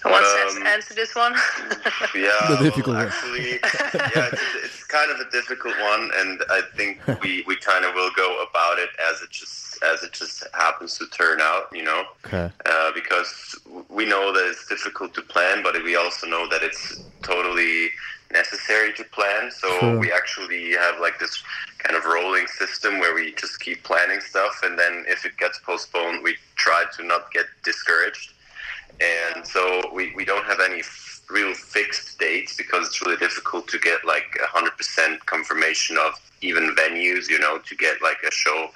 Who 0.03 0.09
wants 0.11 0.33
to 0.33 0.61
Um, 0.61 0.67
answer 0.67 0.93
this 0.93 1.15
one? 1.15 1.33
Yeah, 2.15 2.31
The 2.49 2.57
difficult 2.63 2.95
well, 2.97 3.05
one. 3.05 3.07
actually, 3.07 3.51
yeah, 3.53 4.29
it's, 4.31 4.41
it's 4.63 4.83
kind 4.83 5.09
of 5.11 5.19
a 5.19 5.29
difficult 5.31 5.75
one, 5.79 6.11
and 6.17 6.43
I 6.49 6.61
think 6.75 6.99
we, 7.21 7.43
we 7.47 7.55
kind 7.55 7.85
of 7.85 7.93
will 7.95 8.11
go 8.15 8.43
about 8.43 8.79
it 8.79 8.89
as 9.11 9.21
it 9.21 9.29
just 9.31 9.61
as 9.83 10.01
it 10.03 10.13
just 10.13 10.43
happens 10.53 10.97
to 10.97 11.07
turn 11.07 11.41
out, 11.41 11.63
you 11.73 11.83
know, 11.83 12.03
Okay. 12.25 12.49
uh, 12.65 12.91
because 12.93 13.59
we 13.89 14.05
know 14.05 14.31
that 14.31 14.45
it's 14.49 14.65
difficult 14.67 15.13
to 15.15 15.21
plan, 15.21 15.61
but 15.63 15.73
we 15.83 15.95
also 15.97 16.25
know 16.27 16.47
that 16.47 16.63
it's 16.63 17.01
totally 17.21 17.89
necessary 18.31 18.93
to 18.93 19.03
plan. 19.05 19.51
So 19.51 19.67
Sure. 19.79 19.99
we 19.99 20.11
actually 20.11 20.71
have 20.73 20.99
like 21.01 21.19
this 21.19 21.43
kind 21.79 21.97
of 21.97 22.05
rolling 22.05 22.47
system 22.47 22.99
where 22.99 23.13
we 23.13 23.33
just 23.33 23.59
keep 23.59 23.83
planning 23.83 24.21
stuff, 24.21 24.61
and 24.63 24.77
then 24.79 25.03
if 25.07 25.25
it 25.25 25.35
gets 25.37 25.59
postponed, 25.59 26.23
we 26.23 26.37
try 26.55 26.85
to 26.95 27.03
not 27.03 27.31
get 27.33 27.45
discouraged 27.63 28.32
and 29.01 29.45
so 29.45 29.91
we, 29.93 30.13
we 30.15 30.25
don't 30.25 30.45
have 30.45 30.59
any 30.59 30.79
f- 30.79 31.21
real 31.29 31.53
fixed 31.53 32.19
dates 32.19 32.55
because 32.55 32.87
it's 32.87 33.01
really 33.01 33.17
difficult 33.17 33.67
to 33.67 33.79
get 33.79 34.05
like 34.05 34.37
a 34.43 34.47
hundred 34.47 34.75
percent 34.77 35.25
confirmation 35.25 35.97
of 35.97 36.19
even 36.41 36.75
venues 36.75 37.29
you 37.29 37.39
know 37.39 37.57
to 37.59 37.75
get 37.75 38.01
like 38.01 38.17
a 38.27 38.31
show 38.31 38.69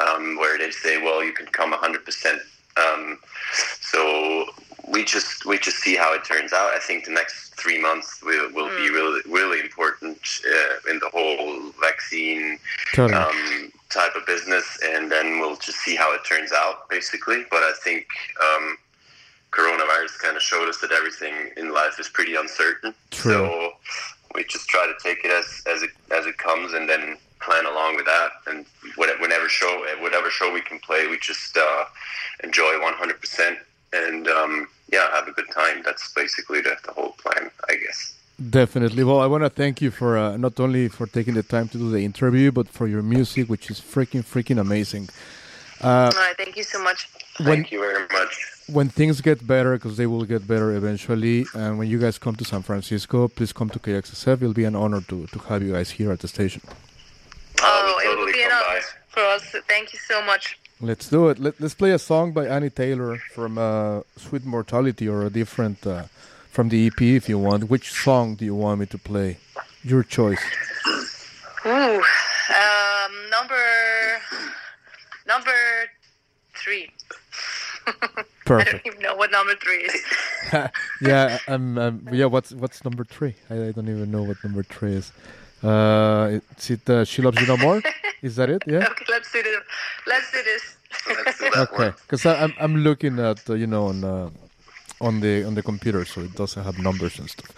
um, 0.00 0.36
where 0.36 0.58
they 0.58 0.70
say 0.70 1.02
well 1.02 1.24
you 1.24 1.32
can 1.32 1.46
come 1.46 1.72
a 1.72 1.76
hundred 1.76 2.04
percent 2.04 2.40
um, 2.76 3.18
so 3.80 4.44
we 4.88 5.04
just 5.04 5.46
we 5.46 5.58
just 5.58 5.78
see 5.78 5.96
how 5.96 6.14
it 6.14 6.24
turns 6.24 6.52
out 6.52 6.72
I 6.74 6.78
think 6.78 7.04
the 7.04 7.10
next 7.12 7.54
three 7.56 7.80
months 7.80 8.22
will, 8.22 8.52
will 8.52 8.68
be 8.76 8.90
really 8.90 9.20
really 9.26 9.60
important 9.60 10.18
uh, 10.46 10.90
in 10.90 10.98
the 10.98 11.08
whole 11.08 11.72
vaccine 11.80 12.58
Totally. 12.94 13.18
um, 13.18 13.72
type 13.90 14.14
of 14.14 14.26
business, 14.26 14.78
and 14.84 15.10
then 15.10 15.40
we'll 15.40 15.56
just 15.56 15.78
see 15.78 15.96
how 15.96 16.12
it 16.14 16.24
turns 16.24 16.52
out, 16.52 16.88
basically. 16.88 17.44
But 17.50 17.62
I 17.62 17.72
think 17.82 18.06
um, 18.42 18.76
coronavirus 19.52 20.18
kind 20.18 20.36
of 20.36 20.42
showed 20.42 20.68
us 20.68 20.78
that 20.78 20.92
everything 20.92 21.50
in 21.56 21.72
life 21.72 21.98
is 21.98 22.08
pretty 22.08 22.34
uncertain. 22.34 22.94
True. 23.10 23.32
So 23.32 23.72
we 24.34 24.44
just 24.44 24.68
try 24.68 24.86
to 24.86 24.94
take 25.02 25.24
it 25.24 25.30
as 25.30 25.62
as 25.66 25.82
it 25.82 25.90
as 26.10 26.26
it 26.26 26.38
comes, 26.38 26.72
and 26.72 26.88
then 26.88 27.16
plan 27.40 27.66
along 27.66 27.96
with 27.96 28.06
that. 28.06 28.30
And 28.46 28.66
whenever 28.96 29.48
show 29.48 29.84
whatever 30.00 30.30
show 30.30 30.52
we 30.52 30.60
can 30.60 30.78
play, 30.80 31.06
we 31.06 31.18
just 31.18 31.56
uh, 31.56 31.84
enjoy 32.44 32.80
100 32.80 33.20
percent, 33.20 33.58
and 33.92 34.28
um, 34.28 34.68
yeah, 34.92 35.10
have 35.12 35.28
a 35.28 35.32
good 35.32 35.50
time. 35.52 35.82
That's 35.84 36.12
basically 36.12 36.60
the, 36.60 36.76
the 36.84 36.92
whole 36.92 37.12
plan, 37.12 37.50
I 37.68 37.76
guess. 37.76 38.16
Definitely. 38.38 39.02
Well, 39.02 39.20
I 39.20 39.26
want 39.26 39.44
to 39.44 39.50
thank 39.50 39.80
you 39.80 39.90
for 39.90 40.18
uh, 40.18 40.36
not 40.36 40.60
only 40.60 40.88
for 40.88 41.06
taking 41.06 41.34
the 41.34 41.42
time 41.42 41.68
to 41.68 41.78
do 41.78 41.90
the 41.90 42.04
interview, 42.04 42.52
but 42.52 42.68
for 42.68 42.86
your 42.86 43.02
music, 43.02 43.48
which 43.48 43.70
is 43.70 43.80
freaking, 43.80 44.22
freaking 44.22 44.60
amazing. 44.60 45.08
Uh, 45.82 46.10
All 46.14 46.20
right, 46.22 46.36
thank 46.36 46.56
you 46.56 46.62
so 46.62 46.82
much. 46.82 47.08
when 47.38 47.46
Thank 47.46 47.72
you 47.72 47.80
very 47.80 48.06
much. 48.12 48.32
when 48.66 48.88
things 48.88 49.20
get 49.20 49.46
better, 49.46 49.72
because 49.74 49.96
they 49.96 50.06
will 50.06 50.24
get 50.24 50.46
better 50.46 50.72
eventually, 50.74 51.44
and 51.54 51.78
when 51.78 51.88
you 51.88 51.98
guys 51.98 52.18
come 52.18 52.34
to 52.36 52.44
San 52.44 52.62
Francisco, 52.62 53.28
please 53.28 53.52
come 53.52 53.68
to 53.70 53.78
KXSF. 53.78 54.34
It'll 54.42 54.52
be 54.54 54.64
an 54.64 54.74
honor 54.74 55.00
to, 55.02 55.26
to 55.26 55.38
have 55.50 55.62
you 55.62 55.72
guys 55.72 55.90
here 55.90 56.10
at 56.12 56.20
the 56.20 56.28
station. 56.28 56.62
Oh, 57.62 57.94
we'll 58.04 58.12
it 58.12 58.18
will 58.18 58.32
be 58.32 58.42
an 58.42 58.50
honor 58.52 58.80
for 59.08 59.20
us. 59.20 59.44
Thank 59.68 59.92
you 59.92 59.98
so 59.98 60.22
much. 60.24 60.58
Let's 60.80 61.08
do 61.08 61.28
it. 61.28 61.38
Let, 61.38 61.58
let's 61.60 61.74
play 61.74 61.92
a 61.92 61.98
song 61.98 62.32
by 62.32 62.46
Annie 62.46 62.70
Taylor 62.70 63.16
from 63.34 63.56
uh, 63.58 64.00
Sweet 64.16 64.44
Mortality 64.44 65.08
or 65.08 65.24
a 65.24 65.30
different 65.30 65.86
uh, 65.86 66.04
from 66.50 66.68
the 66.70 66.86
EP 66.86 67.00
if 67.00 67.28
you 67.28 67.38
want. 67.38 67.64
Which 67.70 67.92
song 67.92 68.34
do 68.34 68.44
you 68.44 68.54
want 68.54 68.80
me 68.80 68.86
to 68.86 68.98
play? 68.98 69.38
Your 69.82 70.02
choice. 70.02 70.42
Ooh, 71.64 71.70
um, 71.70 71.72
number 71.72 72.02
number 75.26 75.50
three. 76.54 76.90
Perfect. 78.44 78.68
I 78.68 78.78
don't 78.78 78.86
even 78.86 79.00
know 79.00 79.14
what 79.14 79.30
number 79.30 79.54
three 79.56 79.82
is. 79.84 80.02
yeah, 81.00 81.38
um, 81.48 81.78
um, 81.78 82.08
yeah. 82.12 82.26
What's 82.26 82.52
what's 82.52 82.84
number 82.84 83.04
three? 83.04 83.34
I, 83.50 83.68
I 83.68 83.72
don't 83.72 83.88
even 83.88 84.10
know 84.10 84.22
what 84.22 84.36
number 84.44 84.62
three 84.62 84.94
is. 84.94 85.12
Uh, 85.62 86.38
is 86.58 86.70
it 86.70 86.88
uh, 86.90 87.04
She 87.04 87.22
Loves 87.22 87.40
You 87.40 87.46
No 87.46 87.56
More? 87.56 87.82
Is 88.22 88.36
that 88.36 88.50
it? 88.50 88.62
Yeah. 88.66 88.86
okay, 88.90 89.04
let's 89.08 89.30
do 89.32 89.42
this. 89.42 89.60
Let's 90.06 90.30
do 90.32 90.42
this. 90.42 90.76
Let's 91.24 91.38
do 91.38 91.50
that 91.50 91.68
Okay, 91.72 91.92
because 92.02 92.26
I'm 92.26 92.52
I'm 92.60 92.76
looking 92.78 93.18
at 93.18 93.48
uh, 93.48 93.54
you 93.54 93.66
know 93.66 93.86
on 93.86 94.04
uh, 94.04 94.30
on 95.00 95.20
the 95.20 95.44
on 95.44 95.54
the 95.54 95.62
computer, 95.62 96.04
so 96.04 96.20
it 96.22 96.34
doesn't 96.34 96.62
have 96.62 96.78
numbers 96.78 97.18
and 97.18 97.28
stuff. 97.30 97.50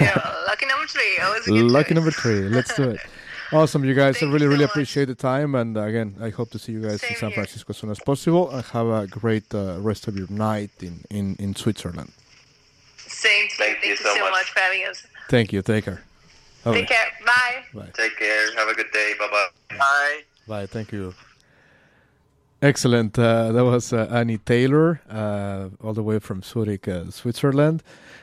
yeah, 0.00 0.14
lucky 0.46 0.66
number 0.66 0.86
three. 0.86 1.18
Always 1.22 1.48
Lucky 1.48 1.88
choice. 1.88 1.94
number 1.94 2.10
three. 2.10 2.40
Let's 2.48 2.74
do 2.74 2.90
it. 2.90 3.00
Awesome, 3.52 3.84
you 3.84 3.94
guys. 3.94 4.20
I 4.22 4.26
really, 4.26 4.40
so 4.40 4.46
really 4.46 4.64
much. 4.64 4.70
appreciate 4.70 5.04
the 5.06 5.14
time, 5.14 5.54
and 5.54 5.76
again, 5.76 6.16
I 6.20 6.30
hope 6.30 6.50
to 6.50 6.58
see 6.58 6.72
you 6.72 6.82
guys 6.82 6.94
in 6.94 6.98
Same 7.10 7.16
San 7.16 7.28
here. 7.30 7.36
Francisco 7.36 7.70
as 7.70 7.76
soon 7.76 7.90
as 7.90 8.00
possible, 8.00 8.50
and 8.50 8.64
have 8.64 8.86
a 8.88 9.06
great 9.06 9.54
uh, 9.54 9.78
rest 9.80 10.08
of 10.08 10.16
your 10.16 10.28
night 10.30 10.70
in 10.80 11.04
in 11.10 11.36
in 11.38 11.54
Switzerland. 11.54 12.10
Same 12.96 13.48
to 13.48 13.54
you. 13.54 13.58
Thank 13.58 13.74
Thank 13.80 13.84
you 13.84 13.90
you 13.90 13.96
so 13.96 14.14
so 14.14 14.20
much. 14.20 14.32
much 14.32 14.50
for 14.50 14.60
having 14.60 14.82
us. 14.90 15.06
Thank 15.28 15.52
you. 15.52 15.62
Take 15.62 15.84
care. 15.84 16.02
Bye. 16.64 16.72
Take 16.74 16.88
care. 16.88 17.08
Bye. 17.24 17.62
Bye. 17.74 17.90
Take 17.94 18.16
care. 18.18 18.54
Have 18.56 18.68
a 18.68 18.74
good 18.74 18.90
day. 18.92 19.14
Bye 19.18 19.28
bye. 19.30 19.76
Bye. 19.78 20.20
Bye. 20.48 20.66
Thank 20.66 20.90
you. 20.92 21.14
Excellent. 22.62 23.16
Uh, 23.18 23.52
that 23.52 23.64
was 23.64 23.92
uh, 23.92 24.08
Annie 24.10 24.38
Taylor, 24.38 25.00
uh, 25.10 25.68
all 25.84 25.92
the 25.92 26.02
way 26.02 26.18
from 26.18 26.42
Zurich, 26.42 26.88
uh, 26.88 27.10
Switzerland. 27.10 27.82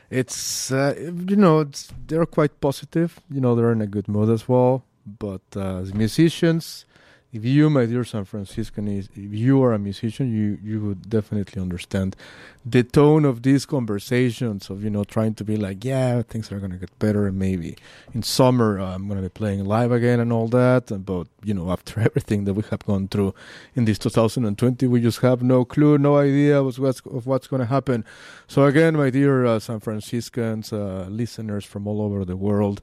It's 0.09 0.71
uh, 0.71 0.95
you 0.97 1.35
know 1.37 1.61
it's, 1.61 1.93
they're 2.07 2.25
quite 2.25 2.59
positive. 2.59 3.19
You 3.29 3.39
know 3.39 3.55
they're 3.55 3.71
in 3.71 3.81
a 3.81 3.87
good 3.87 4.07
mood 4.07 4.29
as 4.29 4.49
well. 4.49 4.83
But 5.05 5.41
uh, 5.55 5.77
as 5.77 5.93
musicians, 5.93 6.85
if 7.33 7.43
you, 7.43 7.67
my 7.67 7.87
dear 7.87 8.03
San 8.03 8.25
Franciscan, 8.25 8.87
is 8.87 9.09
if 9.15 9.33
you 9.33 9.63
are 9.63 9.73
a 9.73 9.79
musician, 9.79 10.31
you 10.31 10.59
you 10.63 10.79
would 10.81 11.09
definitely 11.09 11.59
understand 11.59 12.15
the 12.63 12.83
tone 12.83 13.25
of 13.25 13.41
these 13.41 13.65
conversations 13.65 14.69
of 14.69 14.83
you 14.83 14.91
know 14.91 15.03
trying 15.03 15.33
to 15.35 15.43
be 15.43 15.57
like, 15.57 15.83
yeah, 15.83 16.21
things 16.21 16.51
are 16.51 16.59
gonna 16.59 16.77
get 16.77 16.97
better, 16.99 17.25
and 17.25 17.39
maybe 17.39 17.75
in 18.13 18.21
summer 18.21 18.79
uh, 18.79 18.93
I'm 18.93 19.07
gonna 19.07 19.23
be 19.23 19.29
playing 19.29 19.65
live 19.65 19.91
again 19.91 20.19
and 20.19 20.31
all 20.31 20.47
that. 20.49 21.03
But 21.03 21.27
you 21.43 21.55
know, 21.55 21.71
after 21.71 21.99
everything 22.07 22.45
that 22.45 22.53
we 22.53 22.61
have 22.69 22.85
gone 22.85 23.07
through 23.07 23.33
in 23.73 23.85
this 23.85 23.97
2020, 23.97 24.85
we 24.85 25.01
just 25.01 25.21
have 25.21 25.41
no 25.41 25.65
clue, 25.65 25.97
no 25.97 26.17
idea 26.17 26.61
of 26.61 26.77
what's 26.77 26.99
of 26.99 27.25
what's 27.25 27.47
gonna 27.47 27.65
happen. 27.65 28.05
So 28.47 28.65
again, 28.65 28.95
my 28.95 29.09
dear 29.09 29.43
uh, 29.43 29.59
San 29.59 29.79
Franciscans, 29.79 30.71
uh, 30.71 31.07
listeners 31.09 31.65
from 31.65 31.87
all 31.87 31.99
over 31.99 32.23
the 32.25 32.37
world, 32.37 32.79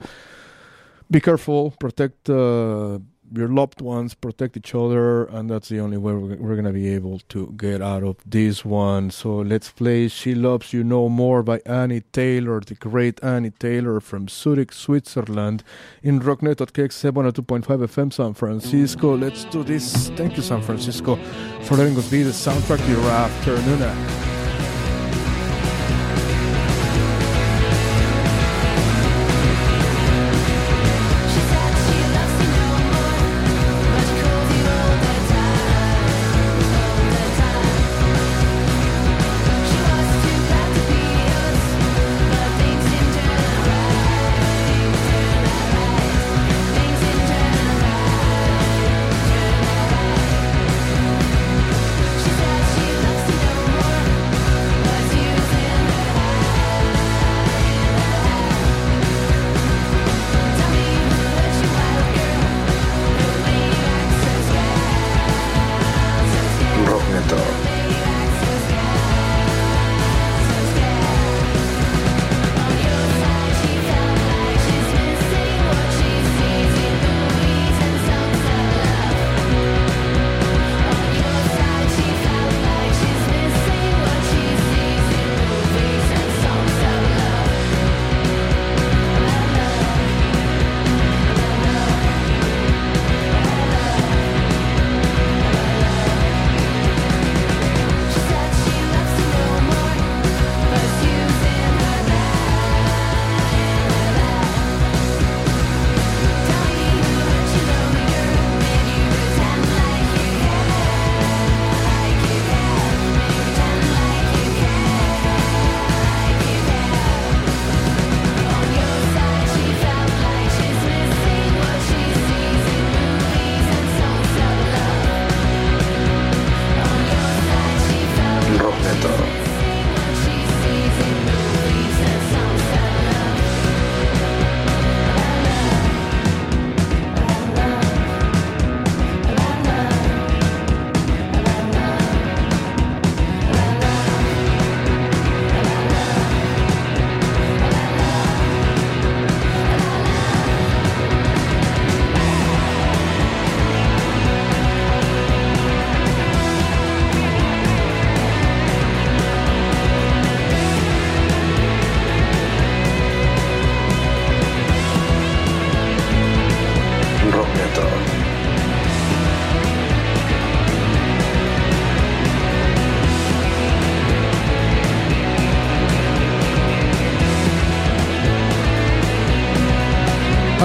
be 1.10 1.20
careful, 1.20 1.72
protect 1.78 2.30
uh, 2.30 2.98
your 3.32 3.48
loved 3.48 3.80
ones, 3.80 4.14
protect 4.14 4.56
each 4.56 4.74
other, 4.74 5.24
and 5.24 5.48
that's 5.48 5.68
the 5.68 5.78
only 5.78 5.96
way 5.96 6.12
we're, 6.12 6.36
we're 6.36 6.56
gonna 6.56 6.72
be 6.72 6.88
able 6.88 7.20
to 7.28 7.52
get 7.56 7.80
out 7.80 8.02
of 8.02 8.16
this 8.26 8.64
one. 8.64 9.10
So 9.10 9.36
let's 9.36 9.70
play 9.70 10.08
"She 10.08 10.34
Loves 10.34 10.72
You 10.72 10.82
No 10.84 11.08
More" 11.08 11.42
by 11.42 11.60
Annie 11.66 12.02
Taylor, 12.12 12.60
the 12.60 12.74
great 12.74 13.22
Annie 13.22 13.50
Taylor 13.50 14.00
from 14.00 14.28
Zurich, 14.28 14.72
Switzerland, 14.72 15.62
in 16.02 16.20
Rocknet 16.20 16.60
at 16.60 16.72
KX 16.72 17.12
102.5 17.12 17.64
FM 17.64 18.12
San 18.12 18.34
Francisco. 18.34 19.16
Let's 19.16 19.44
do 19.44 19.62
this. 19.62 20.10
Thank 20.10 20.36
you, 20.36 20.42
San 20.42 20.62
Francisco, 20.62 21.16
for 21.62 21.76
letting 21.76 21.96
us 21.96 22.10
be 22.10 22.22
the 22.22 22.30
soundtrack 22.30 22.84
to 22.84 22.90
your 22.90 23.10
afternoon. 23.10 24.39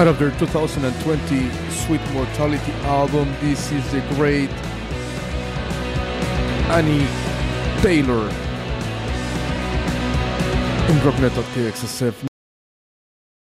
Out 0.06 0.10
of 0.10 0.18
their 0.20 0.30
2020 0.38 1.50
Sweet 1.68 2.00
Mortality 2.12 2.72
album, 2.84 3.28
this 3.40 3.72
is 3.72 3.90
the 3.90 4.00
great 4.14 4.50
Annie 6.70 7.08
Taylor 7.82 8.28
in 10.88 11.04
Rock 11.04 11.20
Metal 11.20 11.42
KXSF 11.42 12.35